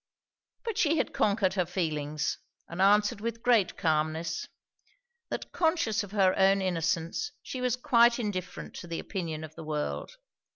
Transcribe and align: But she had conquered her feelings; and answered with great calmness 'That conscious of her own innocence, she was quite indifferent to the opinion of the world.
But 0.65 0.79
she 0.79 0.97
had 0.97 1.13
conquered 1.13 1.53
her 1.53 1.65
feelings; 1.67 2.39
and 2.67 2.81
answered 2.81 3.21
with 3.21 3.43
great 3.43 3.77
calmness 3.77 4.47
'That 5.29 5.51
conscious 5.51 6.01
of 6.01 6.11
her 6.11 6.35
own 6.39 6.59
innocence, 6.59 7.33
she 7.43 7.61
was 7.61 7.75
quite 7.75 8.17
indifferent 8.17 8.73
to 8.77 8.87
the 8.87 8.97
opinion 8.97 9.43
of 9.43 9.53
the 9.53 9.63
world. 9.63 10.13